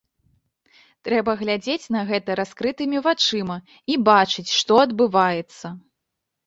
[1.07, 3.57] Трэба глядзець на гэта раскрытымі вачыма
[3.93, 5.67] і бачыць, што адбываецца.